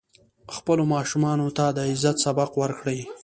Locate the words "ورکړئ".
2.61-2.99